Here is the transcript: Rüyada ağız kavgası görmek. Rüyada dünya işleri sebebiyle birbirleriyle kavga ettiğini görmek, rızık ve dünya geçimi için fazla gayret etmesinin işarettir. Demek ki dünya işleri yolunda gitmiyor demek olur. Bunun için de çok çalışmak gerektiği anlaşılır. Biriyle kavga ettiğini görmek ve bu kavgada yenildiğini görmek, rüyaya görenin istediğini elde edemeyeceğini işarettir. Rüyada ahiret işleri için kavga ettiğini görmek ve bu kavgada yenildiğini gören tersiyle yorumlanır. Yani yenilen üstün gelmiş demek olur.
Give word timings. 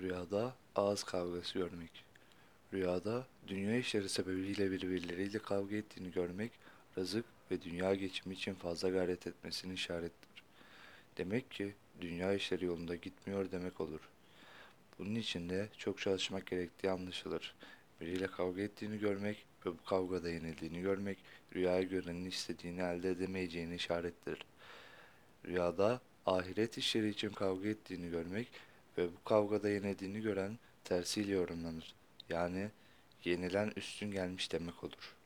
Rüyada 0.00 0.54
ağız 0.74 1.04
kavgası 1.04 1.58
görmek. 1.58 2.04
Rüyada 2.72 3.26
dünya 3.48 3.76
işleri 3.76 4.08
sebebiyle 4.08 4.70
birbirleriyle 4.70 5.38
kavga 5.38 5.76
ettiğini 5.76 6.12
görmek, 6.12 6.52
rızık 6.98 7.24
ve 7.50 7.62
dünya 7.62 7.94
geçimi 7.94 8.34
için 8.34 8.54
fazla 8.54 8.88
gayret 8.88 9.26
etmesinin 9.26 9.74
işarettir. 9.74 10.42
Demek 11.16 11.50
ki 11.50 11.74
dünya 12.00 12.34
işleri 12.34 12.64
yolunda 12.64 12.96
gitmiyor 12.96 13.50
demek 13.52 13.80
olur. 13.80 14.00
Bunun 14.98 15.14
için 15.14 15.48
de 15.48 15.68
çok 15.78 15.98
çalışmak 15.98 16.46
gerektiği 16.46 16.90
anlaşılır. 16.90 17.54
Biriyle 18.00 18.26
kavga 18.26 18.62
ettiğini 18.62 18.98
görmek 18.98 19.46
ve 19.66 19.70
bu 19.70 19.84
kavgada 19.84 20.30
yenildiğini 20.30 20.80
görmek, 20.80 21.18
rüyaya 21.54 21.82
görenin 21.82 22.24
istediğini 22.24 22.80
elde 22.80 23.10
edemeyeceğini 23.10 23.74
işarettir. 23.74 24.38
Rüyada 25.46 26.00
ahiret 26.26 26.78
işleri 26.78 27.08
için 27.08 27.30
kavga 27.30 27.68
ettiğini 27.68 28.10
görmek 28.10 28.48
ve 28.98 29.08
bu 29.12 29.24
kavgada 29.24 29.68
yenildiğini 29.68 30.20
gören 30.20 30.58
tersiyle 30.84 31.32
yorumlanır. 31.32 31.94
Yani 32.28 32.70
yenilen 33.24 33.72
üstün 33.76 34.10
gelmiş 34.10 34.52
demek 34.52 34.84
olur. 34.84 35.17